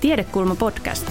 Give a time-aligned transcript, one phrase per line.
[0.00, 1.06] Tiedekulma podcast.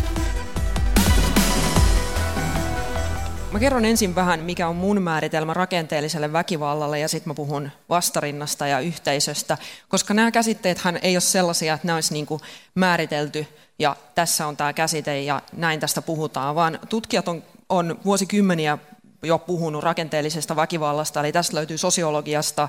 [3.51, 8.67] Mä kerron ensin vähän, mikä on mun määritelmä rakenteelliselle väkivallalle ja sitten mä puhun vastarinnasta
[8.67, 9.57] ja yhteisöstä,
[9.89, 12.41] koska nämä käsitteethän ei ole sellaisia, että nämä olisi niin kuin
[12.75, 13.47] määritelty
[13.79, 18.77] ja tässä on tämä käsite ja näin tästä puhutaan, vaan tutkijat on, on vuosikymmeniä
[19.23, 22.67] jo puhunut rakenteellisesta väkivallasta, eli tästä löytyy sosiologiasta,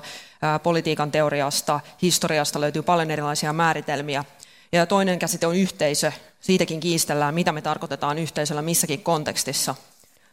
[0.63, 4.25] politiikan teoriasta, historiasta löytyy paljon erilaisia määritelmiä.
[4.71, 6.11] Ja toinen käsite on yhteisö.
[6.41, 9.75] Siitäkin kiistellään, mitä me tarkoitetaan yhteisöllä missäkin kontekstissa.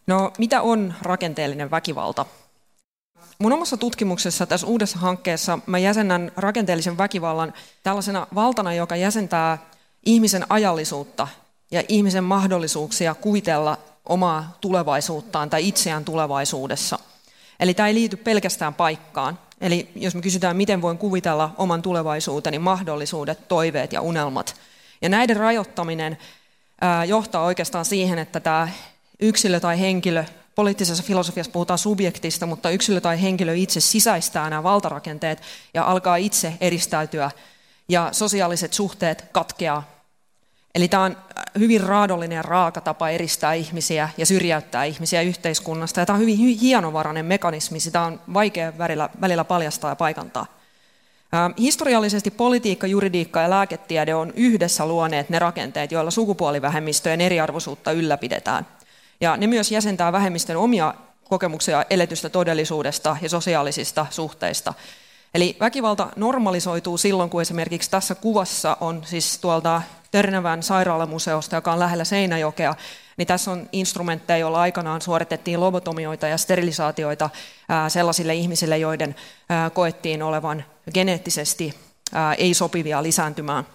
[0.07, 2.27] No, mitä on rakenteellinen väkivalta?
[3.39, 9.59] Mun omassa tutkimuksessa tässä uudessa hankkeessa mä jäsennän rakenteellisen väkivallan tällaisena valtana, joka jäsentää
[10.07, 11.29] ihmisen ajallisuutta
[11.71, 16.99] ja ihmisen mahdollisuuksia kuvitella omaa tulevaisuuttaan tai itseään tulevaisuudessa.
[17.61, 19.39] Eli tämä ei liity pelkästään paikkaan.
[19.61, 24.57] Eli jos me kysytään, miten voin kuvitella oman tulevaisuuteni mahdollisuudet, toiveet ja unelmat.
[25.03, 26.19] Ja näiden rajoittaminen
[27.07, 28.69] johtaa oikeastaan siihen, että tämä
[29.21, 35.43] yksilö tai henkilö, poliittisessa filosofiassa puhutaan subjektista, mutta yksilö tai henkilö itse sisäistää nämä valtarakenteet
[35.75, 37.31] ja alkaa itse eristäytyä
[37.89, 39.98] ja sosiaaliset suhteet katkeaa
[40.75, 41.17] Eli tämä on
[41.59, 46.01] hyvin raadollinen ja raaka tapa eristää ihmisiä ja syrjäyttää ihmisiä yhteiskunnasta.
[46.01, 50.47] Ja tämä on hyvin hienovarainen mekanismi, sitä on vaikea välillä, välillä paljastaa ja paikantaa.
[51.59, 58.67] Historiallisesti politiikka, juridiikka ja lääketiede on yhdessä luoneet ne rakenteet, joilla sukupuolivähemmistöjen eriarvoisuutta ylläpidetään.
[59.21, 60.95] Ja ne myös jäsentää vähemmistön omia
[61.29, 64.75] kokemuksia eletystä todellisuudesta ja sosiaalisista suhteista.
[65.35, 71.79] Eli väkivalta normalisoituu silloin, kun esimerkiksi tässä kuvassa on siis tuolta Törnävän sairaalamuseosta, joka on
[71.79, 72.75] lähellä Seinäjokea,
[73.17, 77.31] niin tässä on instrumentteja, joilla aikanaan suoritettiin lobotomioita ja sterilisaatioita
[77.89, 79.15] sellaisille ihmisille, joiden
[79.73, 81.75] koettiin olevan geneettisesti
[82.39, 83.67] ei-sopivia lisääntymään.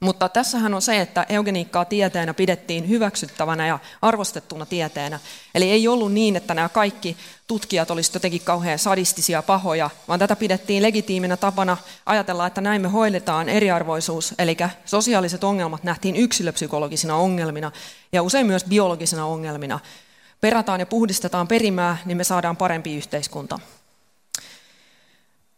[0.00, 5.20] Mutta tässähän on se, että eugeniikkaa tieteenä pidettiin hyväksyttävänä ja arvostettuna tieteenä.
[5.54, 7.16] Eli ei ollut niin, että nämä kaikki
[7.46, 12.88] tutkijat olisivat jotenkin kauhean sadistisia pahoja, vaan tätä pidettiin legitiiminä tapana ajatella, että näin me
[12.88, 17.72] hoidetaan eriarvoisuus, eli sosiaaliset ongelmat nähtiin yksilöpsykologisina ongelmina
[18.12, 19.80] ja usein myös biologisina ongelmina.
[20.40, 23.58] Perataan ja puhdistetaan perimää, niin me saadaan parempi yhteiskunta.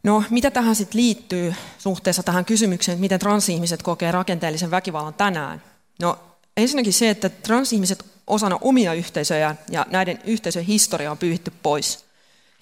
[0.08, 5.62] No, mitä tähän sitten liittyy suhteessa tähän kysymykseen, että miten transihmiset kokee rakenteellisen väkivallan tänään?
[6.00, 6.18] No,
[6.56, 12.04] ensinnäkin se, että transihmiset osana omia yhteisöjä ja näiden yhteisöjen historia on pyyhitty pois.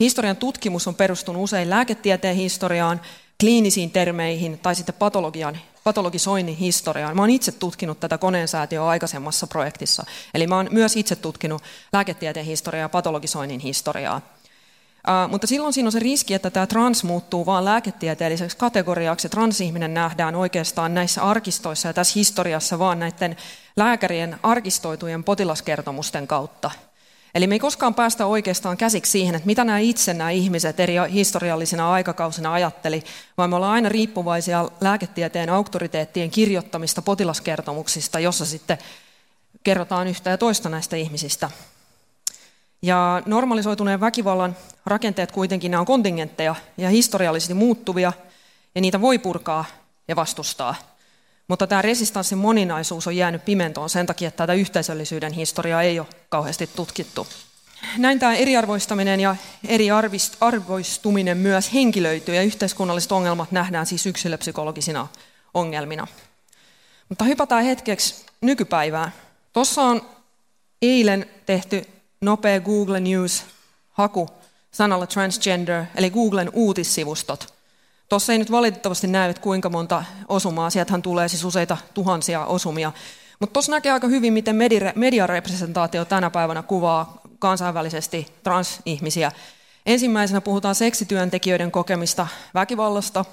[0.00, 3.00] Historian tutkimus on perustunut usein lääketieteen historiaan,
[3.40, 7.16] kliinisiin termeihin tai sitten patologian, patologisoinnin historiaan.
[7.16, 10.04] Mä oon itse tutkinut tätä koneensäätiöä aikaisemmassa projektissa.
[10.34, 11.62] Eli mä oon myös itse tutkinut
[11.92, 14.20] lääketieteen historiaa ja patologisoinnin historiaa.
[15.06, 19.28] Uh, mutta silloin siinä on se riski, että tämä trans muuttuu vain lääketieteelliseksi kategoriaksi.
[19.28, 23.36] Transihminen nähdään oikeastaan näissä arkistoissa ja tässä historiassa vaan näiden
[23.76, 26.70] lääkärien arkistoitujen potilaskertomusten kautta.
[27.34, 30.94] Eli me ei koskaan päästä oikeastaan käsiksi siihen, että mitä nämä itse nämä ihmiset eri
[31.12, 33.02] historiallisina aikakausina ajatteli,
[33.38, 38.78] vaan me ollaan aina riippuvaisia lääketieteen auktoriteettien kirjoittamista potilaskertomuksista, jossa sitten
[39.64, 41.50] kerrotaan yhtä ja toista näistä ihmisistä.
[42.82, 44.56] Ja normalisoituneen väkivallan
[44.86, 48.12] rakenteet kuitenkin nämä on kontingentteja ja historiallisesti muuttuvia,
[48.74, 49.64] ja niitä voi purkaa
[50.08, 50.74] ja vastustaa.
[51.48, 56.08] Mutta tämä resistanssin moninaisuus on jäänyt pimentoon sen takia, että tätä yhteisöllisyyden historiaa ei ole
[56.28, 57.26] kauheasti tutkittu.
[57.98, 59.36] Näin tämä eriarvoistaminen ja
[59.68, 65.08] eriarvoistuminen myös henkilöityy ja yhteiskunnalliset ongelmat nähdään siis yksilöpsykologisina
[65.54, 66.06] ongelmina.
[67.08, 69.12] Mutta hypätään hetkeksi nykypäivään.
[69.52, 70.02] Tuossa on
[70.82, 71.86] eilen tehty
[72.20, 74.28] nopea Google News-haku
[74.70, 77.54] sanalla transgender, eli Googlen uutissivustot.
[78.08, 82.92] Tuossa ei nyt valitettavasti näy, että kuinka monta osumaa, sieltähän tulee siis useita tuhansia osumia.
[83.40, 84.56] Mutta tuossa näkee aika hyvin, miten
[84.94, 89.32] mediarepresentaatio tänä päivänä kuvaa kansainvälisesti transihmisiä.
[89.86, 93.24] Ensimmäisenä puhutaan seksityöntekijöiden kokemista väkivallasta.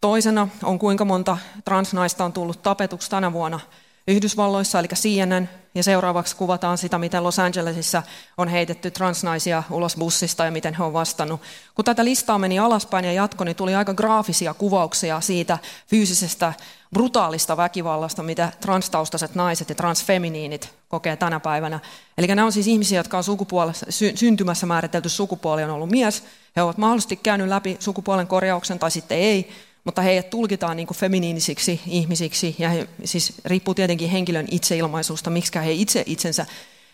[0.00, 3.60] Toisena on kuinka monta transnaista on tullut tapetuksi tänä vuonna–
[4.08, 8.02] Yhdysvalloissa, eli CNN, ja seuraavaksi kuvataan sitä, miten Los Angelesissa
[8.36, 11.40] on heitetty transnaisia ulos bussista ja miten he on vastannut.
[11.74, 15.58] Kun tätä listaa meni alaspäin ja jatko, niin tuli aika graafisia kuvauksia siitä
[15.88, 16.52] fyysisestä
[16.94, 21.80] brutaalista väkivallasta, mitä transtaustaiset naiset ja transfeminiinit kokee tänä päivänä.
[22.18, 26.24] Eli nämä on siis ihmisiä, jotka on sukupuolessa, sy- syntymässä määritelty sukupuoli on ollut mies.
[26.56, 29.50] He ovat mahdollisesti käynyt läpi sukupuolen korjauksen tai sitten ei,
[29.86, 35.58] mutta heidät tulkitaan niin kuin feminiinisiksi ihmisiksi, ja he, siis riippuu tietenkin henkilön itseilmaisusta, miksi
[35.58, 36.46] he itse itsensä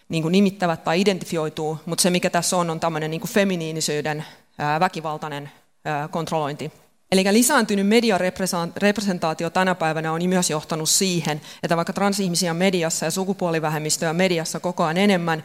[0.08, 4.24] niin kuin nimittävät tai identifioituu, mutta se mikä tässä on, on tämmöinen niin kuin feminiinisyyden
[4.58, 5.50] ää, väkivaltainen
[5.84, 6.72] ää, kontrollointi
[7.12, 14.12] Eli lisääntynyt mediarepresentaatio tänä päivänä on myös johtanut siihen, että vaikka transihmisiä mediassa ja sukupuolivähemmistöjä
[14.12, 15.44] mediassa koko ajan enemmän,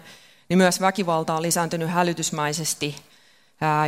[0.50, 2.96] niin myös väkivalta on lisääntynyt hälytysmäisesti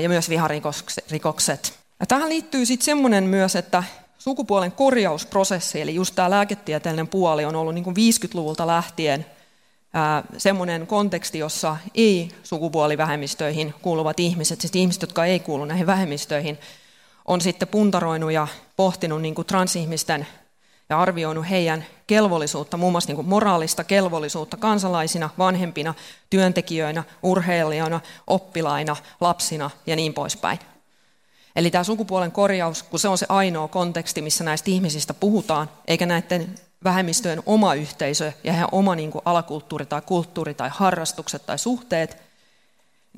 [0.02, 1.80] ja myös viharikokset.
[2.00, 3.84] Ja tähän liittyy sitten semmoinen myös, että
[4.18, 9.26] sukupuolen korjausprosessi, eli just tämä lääketieteellinen puoli on ollut niin kuin 50-luvulta lähtien
[10.38, 16.60] semmoinen konteksti, jossa ei-sukupuolivähemmistöihin kuuluvat ihmiset, siis ihmiset, jotka ei kuulu näihin vähemmistöihin,
[17.26, 20.28] on sitten puntaroinut ja pohtinut niin kuin transihmisten
[20.90, 25.94] ja arvioinut heidän kelvollisuutta, muun muassa niin kuin moraalista kelvollisuutta kansalaisina, vanhempina,
[26.30, 30.60] työntekijöinä, urheilijoina, oppilaina, lapsina ja niin poispäin.
[31.60, 36.06] Eli tämä sukupuolen korjaus, kun se on se ainoa konteksti, missä näistä ihmisistä puhutaan, eikä
[36.06, 41.60] näiden vähemmistöjen oma yhteisö ja heidän oma niin kuin alakulttuuri tai kulttuuri tai harrastukset tai
[41.60, 42.18] suhteet,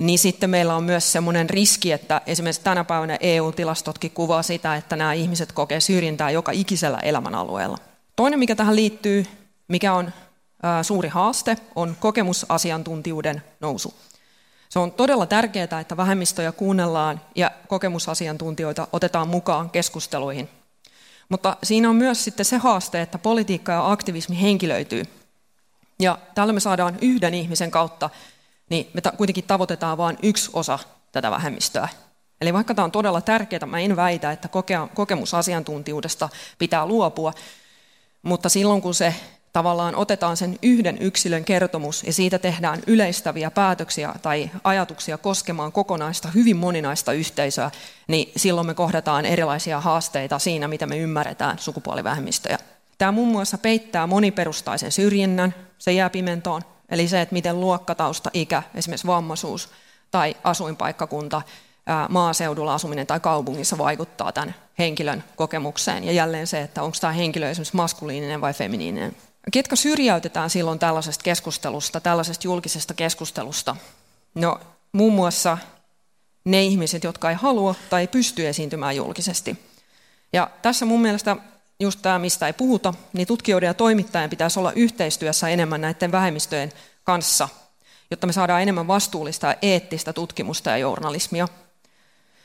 [0.00, 4.96] niin sitten meillä on myös sellainen riski, että esimerkiksi tänä päivänä EU-tilastotkin kuvaa sitä, että
[4.96, 7.78] nämä ihmiset kokee syrjintää joka ikisellä elämänalueella.
[8.16, 9.26] Toinen, mikä tähän liittyy,
[9.68, 10.12] mikä on
[10.82, 13.94] suuri haaste, on kokemusasiantuntijuuden nousu.
[14.72, 20.48] Se on todella tärkeää, että vähemmistöjä kuunnellaan ja kokemusasiantuntijoita otetaan mukaan keskusteluihin.
[21.28, 25.04] Mutta siinä on myös sitten se haaste, että politiikka ja aktivismi henkilöityy.
[25.98, 28.10] Ja tällä me saadaan yhden ihmisen kautta,
[28.70, 30.78] niin me kuitenkin tavoitetaan vain yksi osa
[31.12, 31.88] tätä vähemmistöä.
[32.40, 34.48] Eli vaikka tämä on todella tärkeää, mä en väitä, että
[34.94, 36.28] kokemusasiantuntijuudesta
[36.58, 37.32] pitää luopua,
[38.22, 39.14] mutta silloin kun se
[39.52, 46.28] tavallaan otetaan sen yhden yksilön kertomus ja siitä tehdään yleistäviä päätöksiä tai ajatuksia koskemaan kokonaista,
[46.28, 47.70] hyvin moninaista yhteisöä,
[48.08, 52.58] niin silloin me kohdataan erilaisia haasteita siinä, mitä me ymmärretään sukupuolivähemmistöjä.
[52.98, 58.62] Tämä muun muassa peittää moniperustaisen syrjinnän, se jää pimentoon, eli se, että miten luokkatausta, ikä,
[58.74, 59.68] esimerkiksi vammaisuus
[60.10, 61.42] tai asuinpaikkakunta,
[62.08, 66.04] maaseudulla asuminen tai kaupungissa vaikuttaa tämän henkilön kokemukseen.
[66.04, 69.16] Ja jälleen se, että onko tämä henkilö esimerkiksi maskuliininen vai feminiininen.
[69.50, 73.76] Ketkä syrjäytetään silloin tällaisesta keskustelusta, tällaisesta julkisesta keskustelusta?
[74.34, 74.60] No
[74.92, 75.58] muun muassa
[76.44, 79.58] ne ihmiset, jotka ei halua tai ei pysty esiintymään julkisesti.
[80.32, 81.36] Ja tässä mun mielestä
[81.80, 86.72] just tämä, mistä ei puhuta, niin tutkijoiden ja toimittajien pitäisi olla yhteistyössä enemmän näiden vähemmistöjen
[87.04, 87.48] kanssa,
[88.10, 91.48] jotta me saadaan enemmän vastuullista ja eettistä tutkimusta ja journalismia.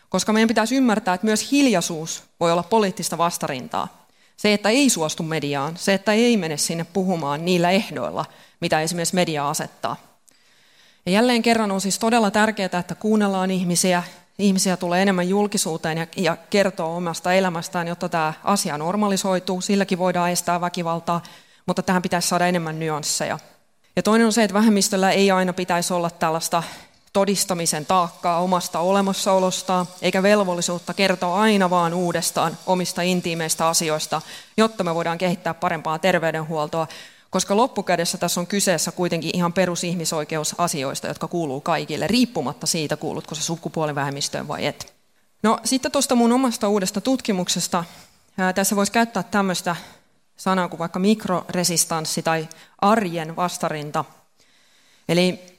[0.09, 4.06] Koska meidän pitäisi ymmärtää, että myös hiljaisuus voi olla poliittista vastarintaa.
[4.38, 8.25] Se, että ei suostu mediaan, se, että ei mene sinne puhumaan niillä ehdoilla,
[8.60, 9.95] mitä esimerkiksi media asettaa.
[11.06, 14.04] Ja jälleen kerran on siis todella tärkeää, että kuunnellaan ihmisiä,
[14.39, 19.62] ihmisiä tulee enemmän julkisuuteen ja, ja kertoo omasta elämästään, jotta tämä asia normalisoituu.
[19.62, 21.24] Silläkin voidaan estää väkivaltaa,
[21.66, 23.40] mutta tähän pitäisi saada enemmän nyansseja.
[23.95, 26.63] Ja toinen on se, että vähemmistöllä ei aina pitäisi olla tällaista
[27.18, 34.22] todistamisen taakkaa omasta olemassaolostaan, eikä velvollisuutta kertoa aina vaan uudestaan omista intiimeistä asioista,
[34.58, 36.88] jotta me voidaan kehittää parempaa terveydenhuoltoa,
[37.30, 43.42] koska loppukädessä tässä on kyseessä kuitenkin ihan perusihmisoikeusasioista, jotka kuuluu kaikille, riippumatta siitä, kuulutko se
[43.42, 44.94] sukupuolivähemmistöön vai et.
[45.44, 47.84] No sitten tuosta mun omasta uudesta tutkimuksesta,
[48.38, 49.75] ää, tässä voisi käyttää tämmöistä
[50.38, 52.48] sanaa kuin vaikka mikroresistanssi tai
[52.81, 54.06] arjen vastarinta.
[55.10, 55.56] Eli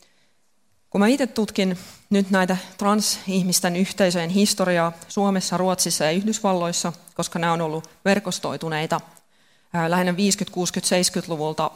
[0.91, 1.79] kun mä itse tutkin
[2.11, 9.01] nyt näitä transihmisten yhteisöjen historiaa Suomessa, Ruotsissa ja Yhdysvalloissa, koska nämä on ollut verkostoituneita,
[9.89, 10.17] lähinnä 50-, 60-,
[11.21, 11.71] 70-luvulta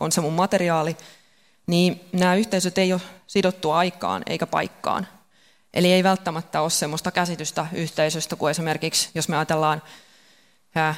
[0.00, 0.96] on se mun materiaali,
[1.66, 5.06] niin nämä yhteisöt ei ole sidottu aikaan eikä paikkaan.
[5.74, 9.82] Eli ei välttämättä ole sellaista käsitystä yhteisöstä kuin esimerkiksi, jos me ajatellaan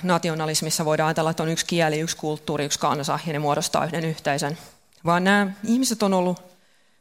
[0.03, 4.05] nationalismissa, voidaan ajatella, että on yksi kieli, yksi kulttuuri, yksi kansa ja ne muodostaa yhden
[4.05, 4.59] yhteisön.
[5.05, 6.52] Vaan nämä ihmiset on ollut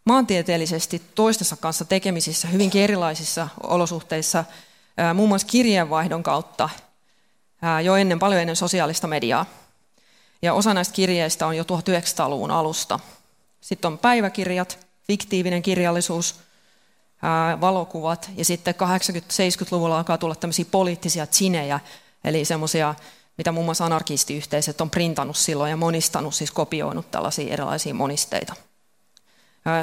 [0.05, 4.43] maantieteellisesti toistensa kanssa tekemisissä hyvinkin erilaisissa olosuhteissa,
[5.13, 6.69] muun muassa kirjeenvaihdon kautta
[7.83, 9.45] jo ennen, paljon ennen sosiaalista mediaa.
[10.41, 12.99] Ja osa näistä kirjeistä on jo 1900-luvun alusta.
[13.61, 16.35] Sitten on päiväkirjat, fiktiivinen kirjallisuus,
[17.61, 21.79] valokuvat ja sitten 80-70-luvulla alkaa tulla tämmöisiä poliittisia tsinejä,
[22.23, 22.95] eli semmoisia,
[23.37, 28.55] mitä muun muassa anarkistiyhteisöt on printannut silloin ja monistanut, siis kopioinut tällaisia erilaisia monisteita.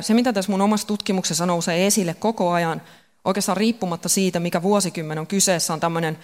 [0.00, 2.82] Se, mitä tässä mun omassa tutkimuksessa nousee esille koko ajan,
[3.24, 6.18] oikeastaan riippumatta siitä, mikä vuosikymmen on kyseessä, on tämmöinen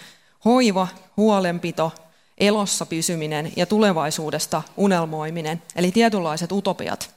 [0.45, 1.91] hoiva, huolenpito,
[2.37, 7.15] elossa pysyminen ja tulevaisuudesta unelmoiminen, eli tietynlaiset utopiat.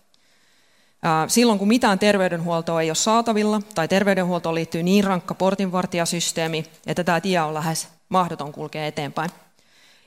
[1.28, 7.20] Silloin kun mitään terveydenhuoltoa ei ole saatavilla, tai terveydenhuoltoon liittyy niin rankka portinvartijasysteemi, että tämä
[7.20, 9.30] tie on lähes mahdoton kulkea eteenpäin.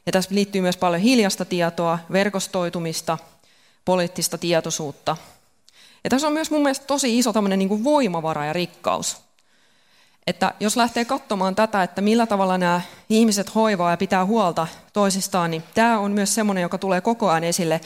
[0.05, 3.17] Ja tässä liittyy myös paljon hiljasta tietoa, verkostoitumista,
[3.85, 5.17] poliittista tietoisuutta
[6.03, 9.17] ja tässä on myös mun mielestä tosi iso tämmöinen niin kuin voimavara ja rikkaus.
[10.27, 15.51] että jos lähtee katsomaan tätä, että millä tavalla nämä ihmiset hoivaa ja pitää huolta toisistaan,
[15.51, 17.81] niin tämä on myös semmoinen, joka tulee koko ajan esille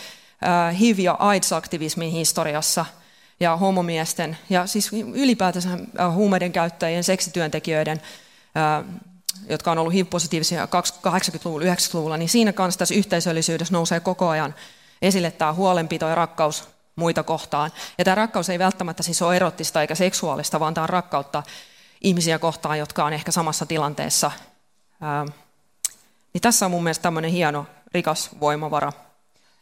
[0.79, 2.85] HIV- ja AIDS-aktivismin historiassa
[3.39, 5.69] ja homomiesten ja siis ylipäätänsä
[6.13, 8.01] huumeiden käyttäjien, seksityöntekijöiden,
[9.49, 14.55] jotka on ollut HIV-positiivisia 80-luvulla, 90-luvulla, niin siinä kanssa tässä yhteisöllisyydessä nousee koko ajan
[15.01, 17.71] esille tämä huolenpito ja rakkaus muita kohtaan.
[17.97, 21.43] Ja tämä rakkaus ei välttämättä siis ole erottista eikä seksuaalista, vaan tämä on rakkautta
[22.01, 24.31] ihmisiä kohtaan, jotka on ehkä samassa tilanteessa.
[25.01, 25.25] Ää,
[26.33, 28.93] niin tässä on mun mielestä tämmöinen hieno, rikas voimavara.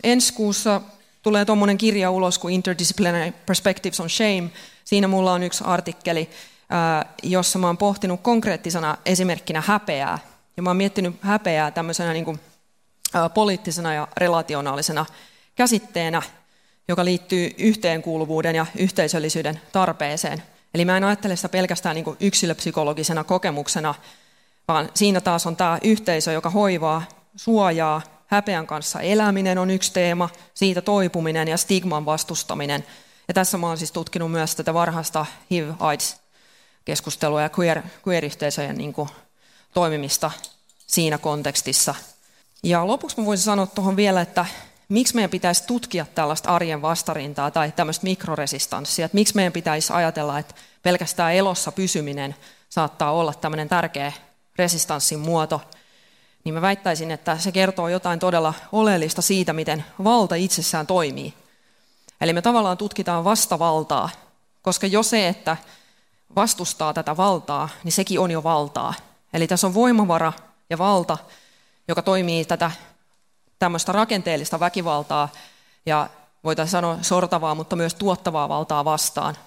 [0.04, 0.82] Ensi kuussa
[1.22, 4.50] tulee tuommoinen kirja ulos kuin Interdisciplinary Perspectives on Shame.
[4.86, 6.30] Siinä mulla on yksi artikkeli,
[6.70, 10.20] ää, jossa mä oon pohtinut konkreettisena esimerkkinä häpeää.
[10.58, 12.40] Ja mä oon miettinyt häpeää tämmöisenä niin kuin,
[13.13, 15.06] ää, poliittisena ja relationaalisena
[15.56, 16.22] käsitteenä,
[16.88, 20.44] joka liittyy yhteenkuuluvuuden ja yhteisöllisyyden tarpeeseen.
[20.74, 23.96] Eli mä en ajattele sitä pelkästään niin yksilöpsykologisena kokemuksena,
[24.68, 27.04] vaan siinä taas on tämä yhteisö, joka hoivaa,
[27.36, 32.86] suojaa, häpeän kanssa eläminen on yksi teema, siitä toipuminen ja stigman vastustaminen.
[33.28, 39.10] Ja tässä mä oon siis tutkinut myös tätä varhaista HIV-AIDS-keskustelua ja queer, queer-yhteisöjen niin kuin,
[39.74, 40.32] toimimista
[40.88, 41.96] siinä kontekstissa.
[42.63, 44.46] Ja lopuksi mä voisin sanoa tuohon vielä, että
[44.93, 50.39] miksi meidän pitäisi tutkia tällaista arjen vastarintaa tai tämmöistä mikroresistanssia, että miksi meidän pitäisi ajatella,
[50.39, 52.35] että pelkästään elossa pysyminen
[52.69, 54.13] saattaa olla tämmöinen tärkeä
[54.55, 55.62] resistanssin muoto,
[56.43, 61.33] niin mä väittäisin, että se kertoo jotain todella oleellista siitä, miten valta itsessään toimii.
[62.21, 64.09] Eli me tavallaan tutkitaan vastavaltaa,
[64.62, 65.57] koska jo se, että
[66.35, 68.93] vastustaa tätä valtaa, niin sekin on jo valtaa.
[69.33, 70.33] Eli tässä on voimavara
[70.69, 71.17] ja valta,
[71.88, 72.71] joka toimii tätä
[73.63, 75.29] tämmöistä rakenteellista väkivaltaa
[75.86, 76.10] ja
[76.43, 79.38] voitaisiin sanoa sortavaa, mutta myös tuottavaa valtaa vastaan.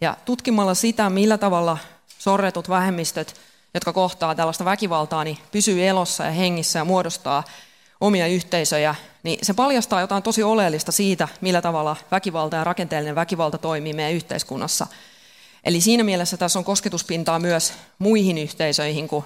[0.00, 1.78] Ja tutkimalla sitä, millä tavalla
[2.18, 3.40] sorretut vähemmistöt,
[3.74, 7.44] jotka kohtaa tällaista väkivaltaa, niin pysyy elossa ja hengissä ja muodostaa
[8.00, 13.58] omia yhteisöjä, niin se paljastaa jotain tosi oleellista siitä, millä tavalla väkivalta ja rakenteellinen väkivalta
[13.58, 14.86] toimii meidän yhteiskunnassa.
[15.64, 19.24] Eli siinä mielessä tässä on kosketuspintaa myös muihin yhteisöihin kuin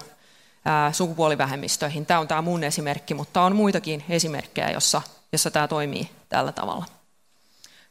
[0.91, 2.05] sukupuolivähemmistöihin.
[2.05, 5.01] Tämä on tämä mun esimerkki, mutta on muitakin esimerkkejä, jossa,
[5.31, 6.85] jossa tämä toimii tällä tavalla.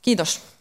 [0.03, 0.52] Kiitos.